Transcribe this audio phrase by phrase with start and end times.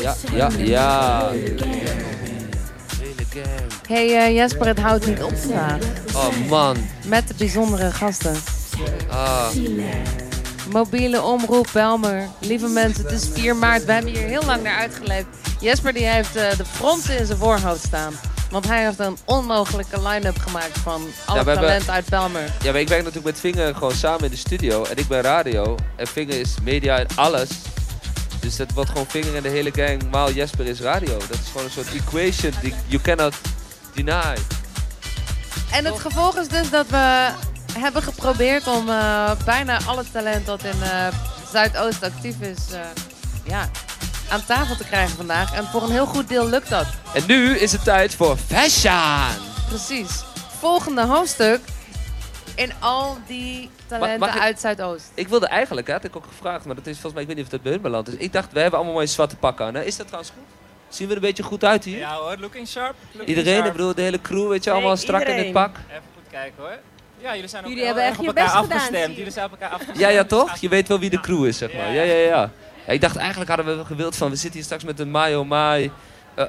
[0.00, 1.30] Ja, ja, ja.
[3.86, 5.78] Hey eh, Jesper, het houdt niet op vandaag.
[6.14, 6.76] Oh man.
[7.06, 8.34] Met de bijzondere gasten.
[9.08, 9.46] Ah.
[10.72, 12.28] Mobiele omroep Belmer.
[12.38, 13.84] Lieve mensen, het is 4 maart.
[13.84, 15.26] We hebben hier heel lang naar uitgeleefd.
[15.60, 18.12] Jesper die heeft eh, de fronten in zijn voorhoofd staan.
[18.50, 22.42] Want hij heeft een onmogelijke line-up gemaakt van alle Ja, hebben- talenten uit Belmer.
[22.62, 24.84] Ja, maar ik werk natuurlijk met Vinger gewoon samen in de studio.
[24.84, 25.76] En ik ben radio.
[25.96, 27.48] En Vinger is media en alles.
[28.42, 30.10] Dus dat wordt gewoon Vinger en de hele gang.
[30.10, 31.18] Maal Jesper is radio.
[31.18, 33.34] Dat is gewoon een soort equation die you cannot
[33.94, 34.36] deny.
[35.72, 37.30] En het gevolg is dus dat we
[37.78, 41.06] hebben geprobeerd om eh, bijna alle talent dat in eh,
[41.52, 42.80] Zuidoost actief is, eh,
[43.44, 43.70] ja,
[44.28, 45.54] aan tafel te krijgen vandaag.
[45.54, 46.86] En voor een heel goed deel lukt dat.
[47.14, 49.36] En nu is het tijd voor fashion.
[49.68, 50.10] Precies.
[50.58, 51.60] Volgende hoofdstuk
[52.54, 55.10] in al die talenten Mag- mag ik- uit Zuidoost.
[55.14, 57.36] Ik wilde eigenlijk, hè, had ik ook gevraagd, maar dat is volgens mij, ik weet
[57.36, 58.14] niet of dat bij hun beland is.
[58.14, 59.74] Ik dacht, we hebben allemaal mooie zwarte pakken aan.
[59.74, 59.82] Hè?
[59.82, 60.44] Is dat trouwens goed?
[60.88, 61.98] Zien we er een beetje goed uit hier?
[61.98, 62.94] Ja hoor, looking sharp.
[63.12, 63.66] Looking Iedereen, sharp.
[63.66, 65.76] ik bedoel, de hele crew, weet je, allemaal strak in het pak.
[65.76, 66.78] Even goed kijken hoor.
[67.18, 69.16] Ja, jullie zijn ook Jullie heel hebben echt op je elkaar gedaan, afgestemd.
[69.16, 69.98] Jullie zijn op elkaar afgestemd.
[70.00, 70.56] Ja, ja, toch?
[70.56, 71.92] Je weet wel wie de crew is, zeg maar.
[71.92, 72.26] Ja, ja, ja.
[72.26, 72.50] ja.
[72.86, 75.34] Ja, ik dacht, eigenlijk hadden we gewild van, we zitten hier straks met een My
[75.34, 75.90] Oh My,
[76.34, 76.44] eh,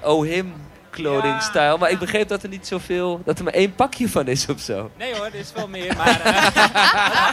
[0.95, 1.77] Him kledingstijl.
[1.77, 4.59] Maar ik begreep dat er niet zoveel, dat er maar één pakje van is of
[4.59, 4.91] zo.
[4.97, 5.95] Nee hoor, er is veel meer.
[5.97, 6.33] Maar eh,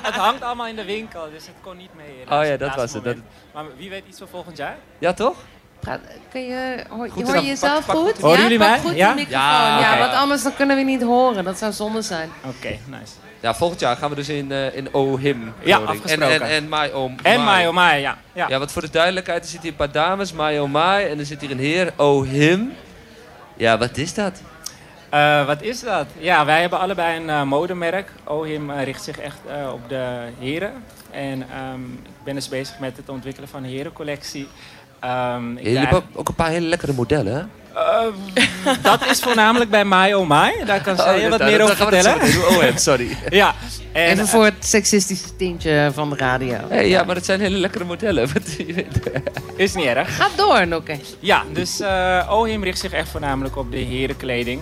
[0.08, 2.38] het hangt allemaal in de winkel, dus het kon niet mee.
[2.38, 3.04] Oh ja, op dat was het.
[3.04, 3.16] Dat.
[3.54, 4.76] Maar wie weet iets voor volgend jaar?
[4.98, 5.36] ja, toch?
[5.80, 8.18] Praat, kun je, hoor, Goed, hoor dan je jezelf pak- pak goed?
[8.20, 8.78] Horen ja, jullie mij?
[8.78, 9.08] goed Ja?
[9.08, 9.40] de microfoon.
[9.40, 11.44] Ja, Ja, want anders dan kunnen we niet horen.
[11.44, 12.30] Dat zou zonde zijn.
[12.44, 13.12] Oké, nice.
[13.40, 15.80] Ja, volgend jaar gaan we dus in, eh, in Oh Him Ja.
[16.06, 18.18] En, en, en My Oh En My Oh My, ja.
[18.32, 18.48] ja.
[18.48, 21.06] Ja, want voor de duidelijkheid, er zitten hier een paar dames, My Oh My.
[21.10, 22.72] En er zit hier een heer, Oh Him.
[23.60, 24.42] Ja, wat is dat?
[25.10, 26.06] Eh, wat is dat?
[26.18, 28.12] Ja, wij hebben allebei een eh, modemerk.
[28.24, 29.38] Ohim eh, richt zich echt
[29.72, 30.72] op de heren.
[31.10, 34.48] En ehm, ik ben dus bezig met het ontwikkelen van een herencollectie.
[35.00, 37.42] Ehm, ik Jullie draag- hebben ook een paar hele lekkere modellen, hè?
[37.74, 38.06] Eh,
[38.82, 40.64] dat is voornamelijk bij My Oh My.
[40.66, 42.68] Daar kan zij je wat meer over het vertellen.
[42.70, 43.16] Oh, sorry.
[43.28, 43.54] Ja,
[43.92, 46.56] en, Even voor het seksistische tintje van de radio.
[46.68, 48.28] Hey, ja, maar dat zijn hele lekkere modellen.
[48.56, 48.86] Je
[49.56, 50.16] is niet erg.
[50.16, 50.96] Ga door, Nokke.
[51.20, 54.60] Ja, dus eh Ohim richt zich echt voornamelijk op de herenkleding.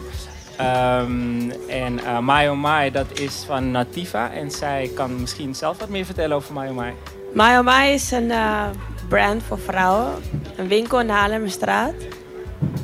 [0.56, 4.30] Ehm, en eh My Oh My, dat is van Nativa.
[4.32, 6.94] En zij kan misschien zelf wat meer vertellen over My Oh My.
[7.34, 8.62] My Oh My is een eh,
[9.08, 10.12] brand voor vrouwen.
[10.58, 11.92] Een winkel in de Haarlemmerstraat.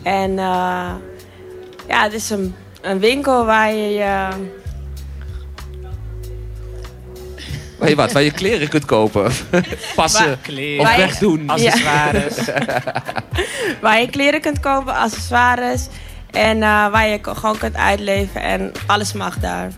[0.02, 0.92] En eh,
[1.88, 4.28] ja, het is een, een winkel waar je je...
[7.78, 9.32] Waar je wat, waar je kleren kunt kopen.
[9.96, 10.26] Passen.
[10.26, 11.48] Waar- Kleren, Of wegdoen.
[11.50, 12.36] accessoires.
[13.82, 15.86] waar je kleren kunt kopen, accessoires.
[16.30, 18.42] En eh, waar je gewoon kunt uitleven.
[18.42, 19.70] En alles mag daar.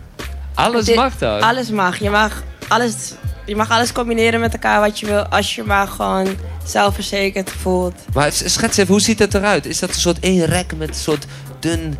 [0.53, 1.41] Alles Dit- mag dan.
[1.41, 1.99] Alles mag.
[1.99, 3.13] Je mag alles,
[3.47, 5.25] je mag alles combineren met elkaar wat je wil.
[5.25, 6.27] Als je maar gewoon
[6.65, 7.93] zelfverzekerd voelt.
[8.13, 9.65] Maar schets even, hoe ziet het eruit?
[9.65, 11.25] Is dat een soort één rek met een soort
[11.59, 11.97] dun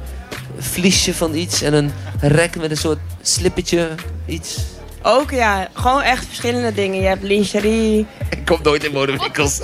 [0.57, 3.90] vliesje van iets en een rek met een soort slippertje
[4.25, 4.57] iets?
[5.02, 7.02] Ook ja, gewoon echt verschillende dingen.
[7.02, 8.06] Je hebt lingerie.
[8.30, 9.59] Ik kom nooit in modewinkels.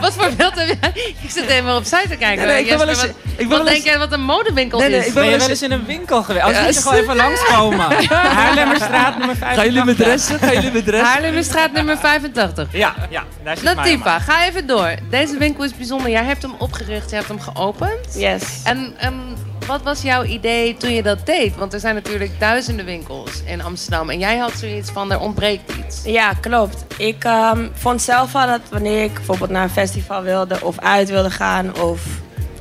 [0.00, 0.92] Wat voor beeld heb jij?
[1.22, 2.46] Ik zit even opzij te kijken.
[2.46, 4.78] Nee, nee, ik ben eens- wat, ik ben wat wel denk jij wat een modewinkel
[4.78, 5.06] Nee, nee, is?
[5.06, 6.44] ik Ben je wel wel eens- in een winkel geweest?
[6.44, 8.06] Als Ja, je gewoon even langskomen.
[8.08, 9.54] Haarlemmerstraat nummer 5.
[9.56, 10.38] Gaan jullie met dressen?
[10.38, 11.08] Gaan jullie met dressen?
[11.08, 12.68] Haarlemmerstraat nummer 85.
[12.72, 14.94] Ja, ja, daar zit Latifa, ga even door.
[15.10, 16.10] Deze winkel is bijzonder.
[16.10, 18.14] Jij hebt hem opgericht, je hebt hem geopend.
[18.14, 18.42] Yes.
[18.64, 19.35] En, en
[19.66, 21.56] wat was jouw idee toen je dat deed?
[21.56, 24.10] Want er zijn natuurlijk duizenden winkels in Amsterdam.
[24.10, 26.02] En jij had zoiets van, er ontbreekt iets.
[26.04, 26.84] Ja, klopt.
[26.96, 31.08] Ik ehm, vond zelf al dat wanneer ik bijvoorbeeld naar een festival wilde of uit
[31.08, 32.00] wilde gaan of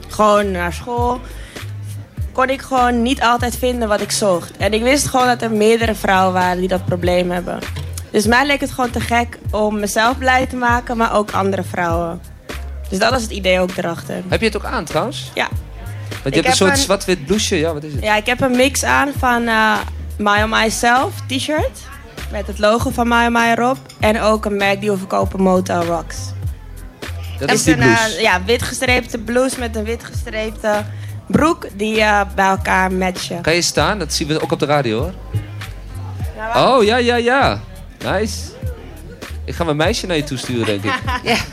[0.07, 1.19] gewoon naar school,
[2.31, 4.57] kon ik gewoon niet altijd vinden wat ik zocht.
[4.57, 7.59] En ik wist gewoon dat er meerdere vrouwen waren die dat probleem hebben.
[8.11, 11.63] Dus mij leek het gewoon te gek om mezelf blij te maken, maar ook andere
[11.63, 12.21] vrouwen.
[12.89, 14.23] Dus dat was het idee ook erachter.
[14.27, 15.31] Heb je het ook aan trouwens?
[15.33, 15.47] Ja.
[16.25, 17.61] Want Ik je hebt een soort een- zwart-wit blouseje.
[17.61, 18.03] Ja, wat is het?
[18.03, 19.77] Ja, ik heb een mix aan van eh
[20.17, 21.79] My On Myself t-shirt.
[22.31, 23.77] Met het logo van My On My erop.
[23.99, 26.17] En ook een merk die we verkopen, Motel Rocks.
[27.39, 28.21] Dat is die een eh, blouse.
[28.21, 30.83] ja, wit gestreepte blouse met een wit gestreepte
[31.27, 33.41] broek die eh, bij elkaar matchen.
[33.41, 33.99] Kan je staan?
[33.99, 35.13] Dat zien we ook op de radio hoor.
[36.37, 36.79] Nou.
[36.79, 37.59] Oh, ja, ja, ja.
[38.05, 38.39] Nice.
[39.45, 40.93] Ik ga mijn meisje naar je toe sturen, denk ik.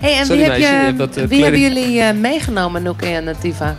[0.00, 2.82] Hey, en Sorry, wie, heb meisje, je je, hebt wat, wie hebben jullie eh, meegenomen,
[2.82, 3.76] Noeke en Nativa?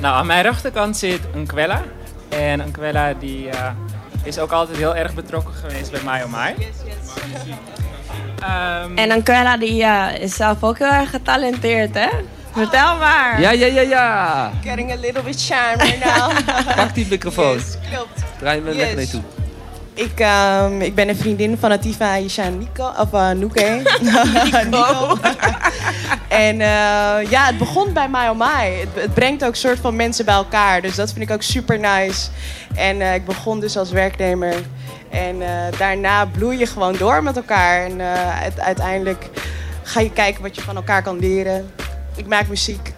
[0.00, 1.82] Nou, aan mijn rechterkant zit een Quella.
[2.28, 3.66] En een Quella die eh,
[4.22, 6.54] is ook altijd heel erg betrokken geweest bij My Oh My.
[8.40, 12.08] Ehm, En Anquella die eh, is zelf ook heel erg getalenteerd, hè?
[12.52, 13.40] Vertel maar.
[13.40, 14.50] Ja, ja, ja, ja.
[14.64, 16.30] Getting a little bit shy right now.
[16.76, 17.52] Pak die microfoon.
[17.54, 18.22] Yes, klopt.
[18.38, 18.92] Draai lekker Yes.
[18.92, 19.22] naar je toe.
[19.96, 23.30] Ik, ehm, ik ben een vriendin van Atifa Isha Nico, of uh.
[24.70, 25.18] Nico.
[26.28, 28.70] en eh, ja, het begon bij My Oh My.
[28.80, 30.82] Het, het brengt ook soort van mensen bij elkaar.
[30.82, 32.28] Dus dat vind ik ook super nice.
[32.74, 34.54] En eh, ik begon dus als werknemer.
[35.10, 35.36] En
[35.78, 37.84] daarna bloei je gewoon door met elkaar.
[37.84, 38.00] En
[38.42, 39.28] uit- uiteindelijk
[39.82, 41.70] ga je kijken wat je van elkaar kan leren.
[42.16, 42.94] Ik maak muziek.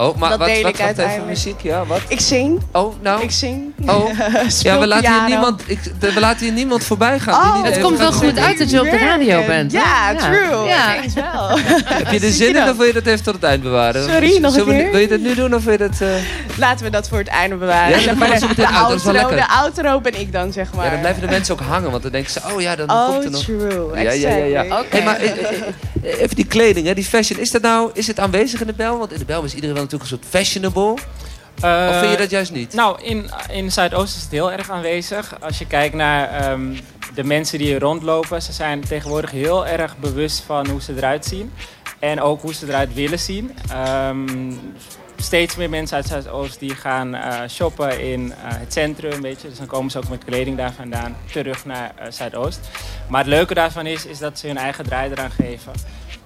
[0.00, 1.26] Oh, maar Dat wat, deel wat, ik wat even uiteindelijk.
[1.28, 1.60] muziek?
[1.62, 2.00] Ja, wat?
[2.08, 2.60] Ik zing.
[2.72, 3.22] Oh, nou.
[3.22, 3.72] Ik zing.
[3.86, 4.04] Oh.
[4.62, 7.42] Ja, we laten, hier niemand, ik, de- we laten hier niemand voorbij gaan.
[7.42, 8.42] die Oh, niet Het komt wel gaat goed zingen.
[8.44, 9.72] uit dat je op de radio bent.
[9.72, 10.64] Ja, true.
[10.66, 10.94] Ja.
[10.94, 11.48] Thanks wel.
[12.02, 12.68] Heb je er zin in dan?
[12.68, 14.04] of wil je dat even tot het eind bewaren?
[14.10, 14.90] Sorry, nog een keer?
[14.90, 16.00] Wil je dat nu doen of wil je dat...
[16.00, 16.08] eh,
[16.56, 18.00] Laten we dat voor het einde bewaren.
[18.00, 19.36] Ja, maar gaan we de, zo meteen de uit, dat is wel outro, lekker.
[19.48, 20.84] de outro ben ik dan, zeg maar.
[20.84, 23.08] Ja, dan blijven de mensen ook hangen, want dan denken ze, oh ja, dan Oh,
[23.08, 23.42] komt er nog...
[23.42, 24.02] true.
[24.02, 24.62] Ja, ja, ja.
[24.64, 24.84] Oké.
[24.90, 25.62] Hey, maar eh, eh,
[26.02, 27.40] even die kleding, hè, die fashion.
[27.40, 28.98] Is dat nou is het aanwezig in de Bel?
[28.98, 30.92] Want in de Bel is iedereen wel natuurlijk een soort fashionable.
[31.62, 32.74] of vind je dat juist niet?
[32.74, 35.40] Nou, in, in Zuidoost is het heel erg aanwezig.
[35.40, 36.76] Als je kijkt naar ehm,
[37.14, 41.24] de mensen die hier rondlopen, ze zijn tegenwoordig heel erg bewust van hoe ze eruit
[41.24, 41.52] zien.
[41.98, 43.56] En ook hoe ze eruit willen zien.
[43.70, 44.52] Ehm,
[45.22, 49.48] steeds meer mensen uit Zuidoost die gaan eh, shoppen in eh, het centrum, weet je.
[49.48, 52.60] Dus dan komen ze ook met kleding daar vandaan terug naar eh, Zuidoost.
[53.08, 55.72] Maar het leuke daarvan is, is dat ze hun eigen draai eraan geven.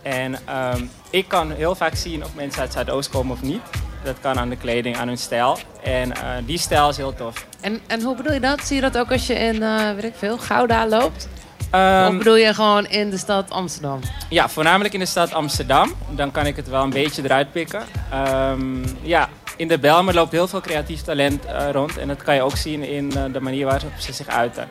[0.03, 3.63] En ehm, ik kan heel vaak zien of mensen uit Zuidoost komen of niet.
[4.05, 5.59] Dat kan aan de kleding, aan hun stijl.
[5.83, 6.13] En
[6.47, 7.47] die stijl is heel tof.
[7.61, 8.61] En, en hoe bedoel je dat?
[8.61, 9.59] Zie je dat ook als je in,
[9.95, 11.29] weet ik veel, Gouda loopt?
[11.75, 14.01] Ehm, of bedoel je gewoon in de stad Amsterdam?
[14.29, 15.95] ja, voornamelijk in de stad Amsterdam.
[16.11, 17.83] Dan kan ik het wel een beetje eruit pikken.
[18.11, 21.99] Ehm, ja, in de Belmer loopt heel veel creatief talent eh, rond.
[21.99, 24.69] En dat kan je ook zien in eh, de manier waarop ze zich uiten.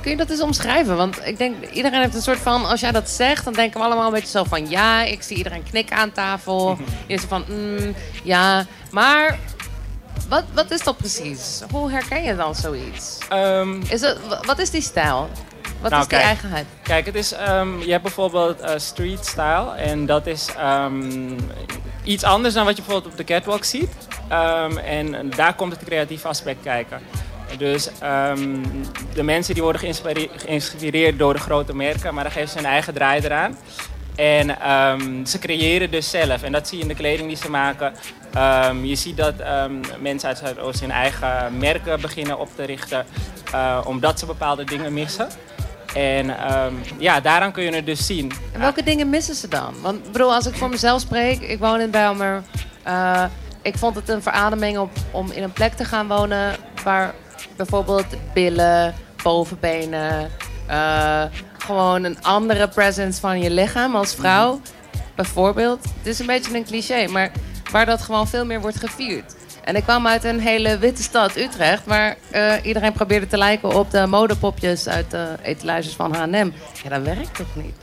[0.00, 0.96] Kun je dat eens omschrijven?
[0.96, 2.66] Want ik denk, iedereen heeft een soort van...
[2.66, 4.68] Als jij dat zegt, dan denken we allemaal een beetje zo van...
[4.68, 6.78] Ja, ik zie iedereen knikken aan tafel.
[7.06, 8.64] Je is van, mm, ja.
[8.90, 9.38] Maar
[10.28, 11.60] wat, wat is dat precies?
[11.70, 13.18] Hoe herken je dan zoiets?
[13.28, 15.28] Ehm, Is het, wa- wat is die stijl?
[15.84, 16.30] Wat Nou, is die kijk.
[16.30, 16.66] eigenheid?
[16.82, 19.74] Kijk, het is, ehm, je hebt bijvoorbeeld eh, street style.
[19.76, 21.30] En dat is ehm,
[22.04, 23.90] iets anders dan wat je bijvoorbeeld op de catwalk ziet.
[24.28, 27.00] Ehm, en daar komt het creatieve aspect kijken.
[27.58, 27.88] Dus
[29.14, 32.66] de mensen die worden geïnspire- geïnspireerd door de grote merken, maar dan geven ze hun
[32.66, 33.56] eigen draai eraan.
[34.16, 34.56] En
[35.26, 36.42] ze creëren dus zelf.
[36.42, 37.94] En dat zie je in de kleding die ze maken.
[38.82, 39.34] Je ziet dat
[40.00, 43.06] mensen uit Zuidoost hun eigen merken beginnen op te richten.
[43.52, 45.28] eh, omdat ze bepaalde dingen missen.
[45.94, 48.32] En ehm, ja, daaraan kun je het dus zien.
[48.52, 49.74] En welke dingen missen ze dan?
[49.82, 52.42] Want ik bedoel, als ik voor mezelf spreek, ik woon in Bijlmer.
[52.82, 53.24] eh,
[53.62, 57.14] ik vond het een verademing om, om in een plek te gaan wonen waar
[57.56, 60.30] bijvoorbeeld billen, bovenbenen,
[60.66, 61.22] eh,
[61.58, 64.60] gewoon een andere presence van je lichaam als vrouw,
[65.14, 65.84] bijvoorbeeld.
[65.98, 67.30] Het is een beetje een cliché, maar
[67.70, 69.34] waar dat gewoon veel meer wordt gevierd.
[69.64, 73.74] En ik kwam uit een hele witte stad, Utrecht, waar eh, iedereen probeerde te lijken
[73.74, 76.50] op de modepopjes uit de etalages van H&M.
[76.82, 77.76] Ja, dat werkt toch niet?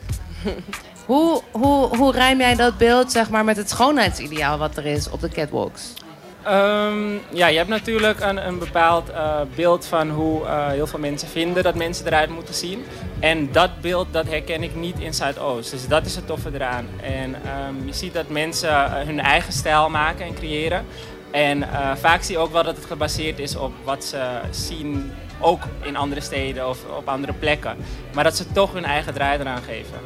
[1.06, 5.10] Hoe, hoe, hoe rijm jij dat beeld zeg maar, met het schoonheidsideaal wat er is
[5.10, 5.94] op de catwalks?
[6.44, 11.00] Ehm, ja, je hebt natuurlijk een, een bepaald eh, beeld van hoe eh, heel veel
[11.00, 12.84] mensen vinden dat mensen eruit moeten zien.
[13.20, 15.72] En dat beeld dat herken ik niet in Zuidoost.
[15.72, 16.88] Dus dat is het toffe eraan.
[17.02, 20.86] En ehm, je ziet dat mensen hun eigen stijl maken en creëren.
[21.32, 25.12] En eh, vaak zie je ook wel dat het gebaseerd is op wat ze zien,
[25.40, 27.78] ook in andere steden of op andere plekken.
[28.14, 30.00] Maar dat ze toch hun eigen draai eraan geven.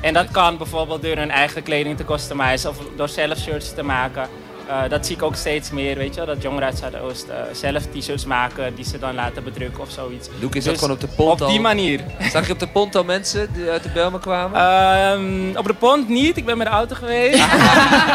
[0.00, 3.82] En dat kan bijvoorbeeld door hun eigen kleding te customizen of door zelf shirts te
[3.82, 4.28] maken.
[4.68, 6.34] Eh, dat zie ik ook steeds meer, weet je wel.
[6.34, 10.28] Dat jongeren uit Zuidoost eh, zelf t-shirts maken die ze dan laten bedrukken of zoiets.
[10.38, 11.62] Doe ik eens Dus ook gewoon op de pont Op die al.
[11.62, 12.00] manier.
[12.32, 14.60] Zag je op de pont al mensen die uit de Belmen kwamen?
[14.60, 17.38] Ehm, op de pont niet, ik ben met de auto geweest.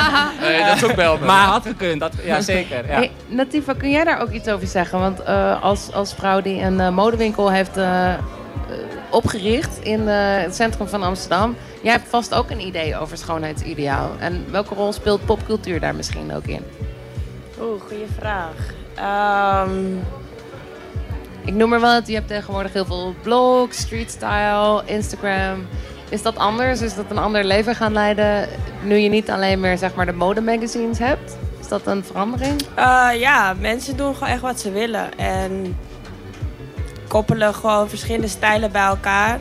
[0.41, 1.27] nee, dat is ook Belmen.
[1.27, 2.87] maar had gekund, dat, ja zeker.
[2.87, 2.93] Ja.
[2.93, 4.99] Hey, Natifa, kun jij daar ook iets over zeggen?
[4.99, 7.75] Want eh, als, als vrouw die een modewinkel heeft
[9.11, 11.55] opgericht in eh, het centrum van Amsterdam...
[11.81, 14.09] jij hebt vast ook een idee over schoonheidsideaal.
[14.19, 16.61] En welke rol speelt popcultuur daar misschien ook in?
[17.61, 18.53] Oeh, goede vraag.
[18.95, 19.95] Ehm,
[21.45, 25.67] Ik noem wel het, je hebt tegenwoordig heel veel blogs, street style, Instagram.
[26.09, 26.81] Is dat anders?
[26.81, 28.47] Is dat een ander leven gaan leiden
[28.83, 31.37] nu je niet alleen meer zeg maar, de modemagazines hebt?
[31.59, 32.61] Is dat een verandering?
[32.75, 35.17] eh, ja, mensen doen gewoon echt wat ze willen.
[35.17, 35.77] En
[37.11, 39.39] koppelen gewoon verschillende stijlen bij elkaar.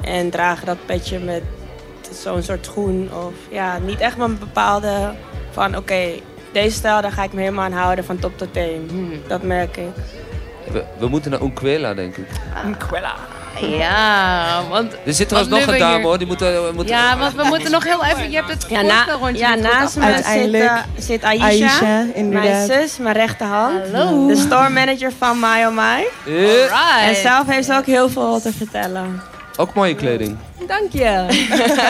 [0.00, 1.42] En dragen dat petje met
[2.10, 3.10] zo'n soort schoen.
[3.26, 5.12] Of ja, niet echt maar een bepaalde
[5.50, 6.08] van oké,
[6.52, 8.86] deze stijl daar ga ik me helemaal aan houden van top tot teen.
[8.88, 9.12] Hmm.
[9.28, 9.86] Dat merk ik.
[10.72, 12.28] We, we moeten naar Unquela, denk ik.
[12.64, 13.14] Een kwella.
[13.60, 14.92] Ja, want...
[15.06, 16.18] Er zit trouwens nog een dame hier- hoor.
[16.18, 18.30] Die moet, eh, moet, Ja, want we moeten nog heel even...
[18.30, 22.98] Je hebt het Ja, na, rondje ja naast me zit, eh, Aisha, Aisha, mijn zus,
[22.98, 23.78] mijn rechterhand.
[23.92, 24.26] Hallo.
[24.26, 26.06] De store manager van My Oh My.
[26.26, 27.08] Eh, Alright.
[27.08, 29.22] En zelf heeft ze ook heel veel te vertellen.
[29.56, 30.36] ook mooie kleding.
[30.66, 31.04] Dank je.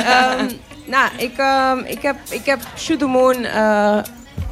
[0.07, 0.47] Ehm,
[0.87, 3.99] Nou, ik, ehm, ik, heb, ik heb Shoot the Moon eh,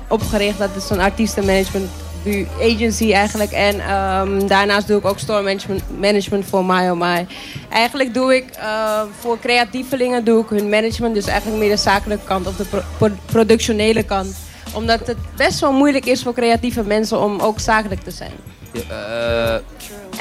[0.08, 0.58] opgericht.
[0.58, 1.90] Dat is een artiestenmanagement
[2.22, 3.50] bu- agency eigenlijk.
[3.52, 7.26] En ehm, daarnaast doe ik ook store management, management voor My Oh My.
[7.70, 11.14] Eigenlijk doe ik eh, voor creatievelingen doe ik hun management.
[11.14, 14.36] Dus eigenlijk meer de zakelijke kant of de pro- pro- productionele kant.
[14.74, 18.32] Omdat het best wel moeilijk is voor creatieve mensen om ook zakelijk te zijn.
[18.72, 19.54] Ja, eh,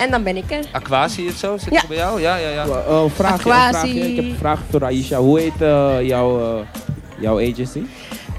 [0.04, 0.66] En dan ben ik er.
[0.72, 1.58] Aquasi of zo?
[1.58, 1.82] Zit Ja.
[1.88, 2.22] bij jou?
[2.22, 2.66] Ja, ja, ja.
[2.66, 3.72] Uh, een vraagje, een Aquasi.
[3.72, 4.10] vraagje.
[4.10, 5.18] Ik heb een vraag voor Aisha.
[5.18, 6.66] Hoe heet eh, jouw, eh,
[7.20, 7.82] jouw agency?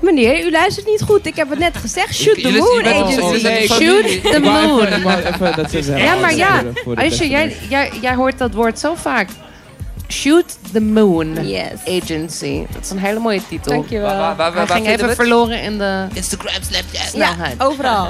[0.01, 1.27] Meneer, u luistert niet goed.
[1.27, 2.15] Ik heb het net gezegd.
[2.15, 3.67] Shoot the Moon Agency.
[3.67, 5.99] Shoot the moon.
[5.99, 6.63] Ja, maar ja,
[6.95, 9.29] Aisha, jij, jij, jij hoort dat woord zo vaak.
[10.09, 12.03] Shoot the Moon Yes.
[12.03, 12.67] Agency.
[12.73, 13.73] Dat is een hele mooie titel.
[13.73, 14.17] Dankjewel.
[14.17, 17.13] Waar, waar, waar, ging even verloren in de Instagram, Snapchat.
[17.15, 18.09] Ja, overal.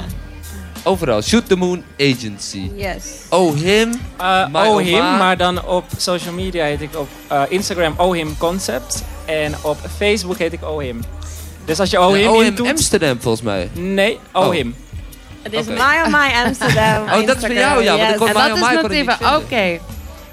[0.83, 1.21] Overal.
[1.21, 2.69] Shoot the Moon Agency.
[2.75, 3.03] Yes.
[3.29, 3.89] Oh, him.
[4.19, 5.17] Uh, My oh him, Ma.
[5.17, 9.01] maar dan op social media heet ik op uh, Instagram Oh him Concepts.
[9.25, 11.01] En op Facebook heet ik Oh him.
[11.65, 12.67] Dus als je Oh him oh, in.
[12.67, 13.69] Amsterdam volgens mij.
[13.73, 14.53] Nee, Oh, Oh.
[14.53, 14.75] him.
[15.41, 15.71] Het is Oké.
[15.71, 17.03] My My Amsterdam.
[17.03, 19.79] Oh, dat is voor jou, ja, want ik En My dat is niet Oké.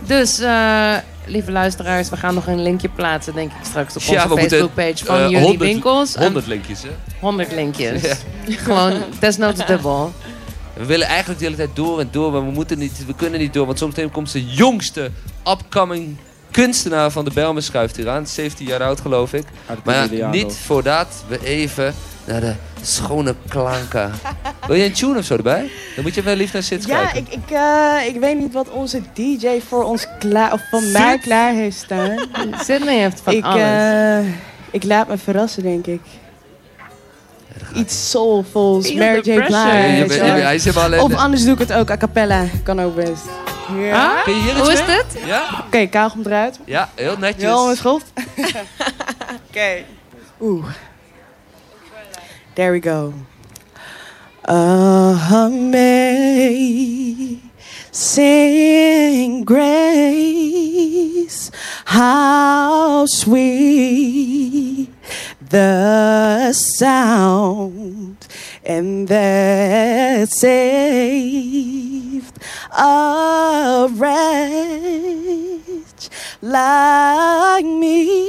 [0.07, 0.95] Dus, eh,
[1.27, 5.05] lieve luisteraars, we gaan nog een linkje plaatsen, denk ik, straks op onze moeten, Facebookpage
[5.05, 6.15] van eh, jullie 100 winkels.
[6.15, 6.89] En 100 linkjes, hè?
[7.21, 8.03] 100 linkjes.
[8.03, 8.15] Ja.
[8.65, 10.13] Gewoon desnoods dubbel.
[10.73, 13.41] We willen eigenlijk de hele tijd door en door, maar we, moeten niet, we kunnen
[13.41, 13.67] niet door.
[13.67, 15.11] Want zometeen komt de jongste
[15.45, 16.17] upcoming
[16.65, 18.27] kunstenaar van de Belmen schuift hier aan.
[18.27, 19.45] 17 jaar oud, geloof ik.
[19.85, 24.13] Maar ja, niet voordat we even naar de schone klanken.
[24.67, 25.71] Wil je een tune of zo erbij?
[25.95, 27.21] Dan moet je wel lief naar Sits Ja, kijken.
[27.21, 31.19] ik, ik, eh, ik weet niet wat onze DJ voor ons klaar, of van mij
[31.19, 32.17] klaar heeft staan.
[32.67, 33.63] Sydney heeft van ik, alles.
[33.63, 34.19] eh,
[34.71, 36.01] ik laat me verrassen, denk ik.
[37.75, 39.21] Iets soulfuls, Mary J.
[39.23, 39.37] Blige.
[39.37, 41.03] Je Ja, bent- je bent-.
[41.03, 42.45] Of anders doe ik het ook a cappella.
[42.63, 43.23] Kan ook best.
[43.77, 44.23] Ja.
[44.23, 44.97] Kun je hier iets hoe is mee?
[44.97, 45.07] dit?
[45.25, 45.43] Ja?
[45.67, 46.61] Oké, Kaal komt eruit.
[46.65, 47.43] Ja, heel netjes.
[47.43, 48.13] Heel mijn schoft.
[49.49, 49.85] Oké.
[50.41, 50.67] Oeh.
[52.53, 53.13] There we go.
[55.35, 55.81] Amazing
[59.45, 61.51] grace,
[61.85, 64.89] how sweet
[65.41, 68.29] the sound,
[68.65, 72.39] and that saved
[72.71, 74.49] a wretch
[76.41, 78.29] like me.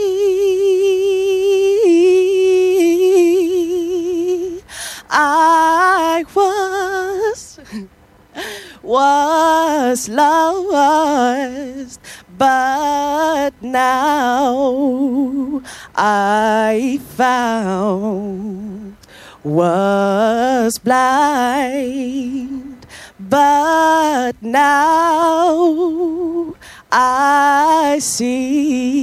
[5.11, 5.78] I
[8.89, 12.01] was lost,
[12.39, 15.61] but now
[15.95, 18.95] I found
[19.43, 22.87] was blind,
[23.19, 26.55] but now
[26.91, 28.98] I see.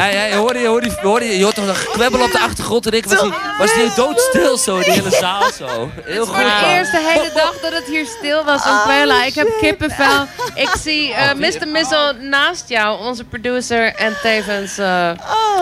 [0.00, 2.38] Hey, hey, hoorde je, hoorde je, hoorde je, je hoort toch een gekwebbel op de
[2.40, 5.90] achtergrond en ik was die, was die doodstil zo, die hele zaal zo.
[6.04, 6.34] Heel goed.
[6.34, 9.24] Voor de eerste hele dag dat het hier stil was, Anquella.
[9.24, 10.26] ik heb kippenvel.
[10.54, 11.68] Ik zie eh, Oh, wie- Mr.
[11.68, 15.10] Missel naast jou, onze producer en tevens eh,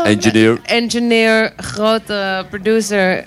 [0.04, 0.58] Engineer.
[0.64, 3.24] engineer, grote producer.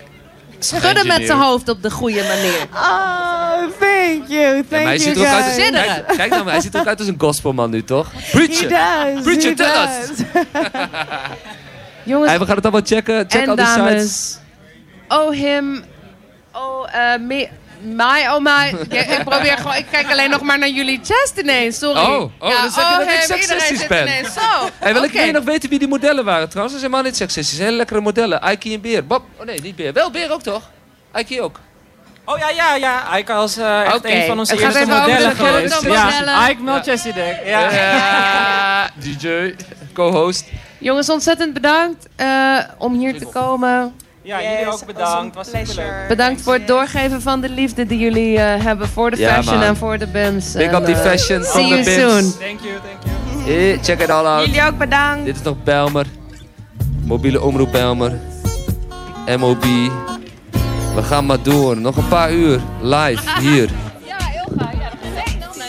[0.59, 2.67] Schudden met zijn hoofd op de goede manier.
[2.73, 3.30] Oh,
[3.79, 4.63] thank you.
[4.69, 5.53] Thank hij you ziet uit.
[5.53, 6.05] Zinneren.
[6.05, 8.11] kijk, kijk nou, maar hij ziet er ook uit als een gospelman nu, toch?
[8.13, 8.69] He Preacher!
[8.69, 9.23] does.
[9.23, 10.09] Preacher, he tell us.
[12.03, 13.25] Jongens Hey, we gaan het allemaal checken.
[13.27, 14.37] Check al die sites.
[15.07, 15.83] Oh, him.
[16.53, 17.49] Oh, eh, me.
[17.83, 18.75] My, oh my.
[18.89, 21.99] Ja, ik probeer gewoon, ik kijk alleen nog maar naar jullie chest ineens, sorry.
[21.99, 24.07] Oh, oh, dan zeg je dat ik seksistisch ben.
[24.07, 24.39] ineens Zo,
[24.79, 26.73] Hey, wil ik alleen nog weten wie die modellen waren trouwens?
[26.73, 27.59] Dat zijn helemaal niet seksistisch.
[27.59, 28.41] Hele lekkere modellen.
[28.41, 29.05] Aiki en Beer.
[29.05, 29.23] Bob.
[29.37, 29.93] Oh nee, niet Beer.
[29.93, 30.69] Wel Beer ook toch?
[31.11, 31.59] Aiki ook.
[32.25, 33.17] Oh ja, ja, ja.
[33.17, 35.81] Ike was eh, echt een van onze het eerste modellen geweest.
[35.81, 37.39] Ja, Ike Melchizedek.
[37.45, 37.71] Ja.
[37.73, 39.55] Ja, DJ,
[39.93, 40.45] co-host.
[40.77, 43.93] Jongens, ontzettend bedankt eh, om hier te komen.
[44.23, 45.35] Ja, jullie Yes, ook bedankt.
[45.35, 45.49] Was.
[46.07, 49.55] Bedankt voor het doorgeven van de liefde die jullie eh, hebben voor de Ja, fashion
[49.57, 49.63] man.
[49.67, 50.51] en voor de BIMS.
[50.51, 52.01] Big En, up die eh, fashion See from you the Bims.
[52.11, 52.39] soon.
[52.39, 53.53] Thank you, thank you.
[53.53, 54.45] Hey, check it all out.
[54.45, 55.25] Jullie ook bedankt.
[55.25, 56.05] Dit is nog Belmer.
[57.03, 58.11] Mobiele omroep Belmer.
[59.37, 59.65] MOB.
[60.95, 61.77] We gaan maar door.
[61.77, 62.59] Nog een paar uur.
[62.81, 63.69] Live hier.
[64.05, 64.71] Ja, heel gaaf.
[64.71, 64.89] Ja,
[65.39, 65.65] dat is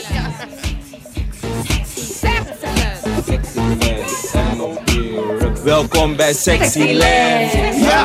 [5.54, 7.52] echt Welkom bij Sexyland.
[7.80, 8.04] Ja.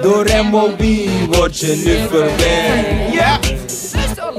[0.00, 0.82] Door MOB
[1.30, 3.12] word je nu verwend.
[3.12, 3.38] Ja.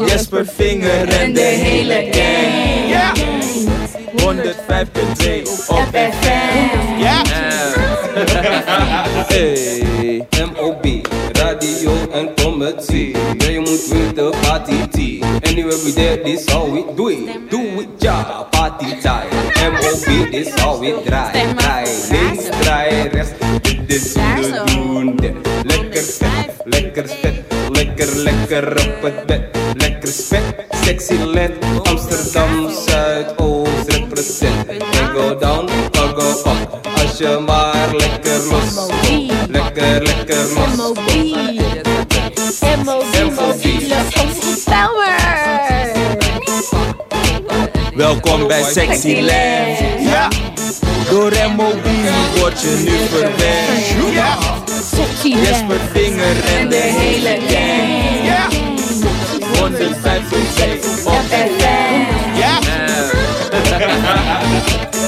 [0.06, 2.90] Jesper Vinger en de hele gang.
[2.90, 3.37] Ja.
[4.28, 4.34] 105.2
[5.68, 7.00] op FM.
[7.00, 7.22] Ja.
[9.28, 10.28] Hey.
[10.56, 10.86] MOB,
[11.32, 13.14] radio en kom comedy.
[13.38, 15.24] Ja, je moet weten, party tea.
[15.44, 17.50] Anyway, we did this how we do it.
[17.50, 19.30] Do it, ja, party time.
[19.72, 20.32] M.O.B.
[20.32, 21.54] this how we draai.
[21.56, 23.32] Draai links, draai rechts.
[23.62, 25.42] Dit is hoe we doen.
[25.64, 27.44] Lekker vet, lekker vet.
[27.72, 29.58] Lekker, lekker op het bed.
[29.78, 31.54] Lekker spek, sexy land.
[31.84, 33.57] Amsterdam, Zuidoost,
[37.18, 38.90] je maar lekker los.
[39.50, 40.76] Lekker, lekker los.
[40.76, 41.00] MOB.
[42.86, 43.16] MOB,
[44.16, 45.16] omroeppower.
[47.94, 49.78] Welkom bij Sexyland.
[50.00, 50.28] Ja.
[51.10, 51.86] Door MOB
[52.40, 54.14] word je nu verwend.
[54.14, 54.38] Ja.
[55.24, 58.26] Jesper Vinger en de hele gang.
[58.26, 58.48] Ja.
[59.54, 62.38] 105.2 op FM.
[62.38, 62.60] Ja.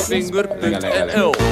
[0.07, 1.48] Finger.nl